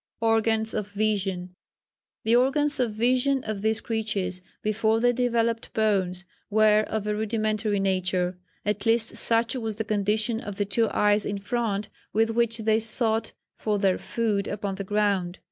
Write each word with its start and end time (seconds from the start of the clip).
[Sidenote: 0.19 0.33
Organs 0.37 0.73
of 0.73 0.89
Vision.] 0.89 1.55
The 2.23 2.35
organs 2.35 2.79
of 2.79 2.91
vision 2.91 3.43
of 3.43 3.61
these 3.61 3.81
creatures 3.81 4.41
before 4.63 4.99
they 4.99 5.13
developed 5.13 5.71
bones 5.73 6.25
were 6.49 6.81
of 6.87 7.05
a 7.05 7.13
rudimentary 7.15 7.79
nature, 7.79 8.35
at 8.65 8.87
least 8.87 9.15
such 9.15 9.53
was 9.55 9.75
the 9.75 9.83
condition 9.83 10.39
of 10.39 10.55
the 10.55 10.65
two 10.65 10.89
eyes 10.89 11.23
in 11.23 11.37
front 11.37 11.87
with 12.13 12.31
which 12.31 12.57
they 12.57 12.79
sought 12.79 13.33
for 13.59 13.77
their 13.77 13.99
food 13.99 14.47
upon 14.47 14.73
the 14.73 14.83
ground. 14.83 15.37